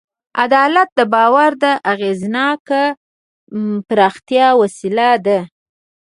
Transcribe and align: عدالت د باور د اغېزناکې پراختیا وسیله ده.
عدالت 0.43 0.89
د 0.99 1.01
باور 1.13 1.51
د 1.63 1.65
اغېزناکې 1.91 2.83
پراختیا 3.87 4.47
وسیله 4.61 5.09
ده. 5.25 5.39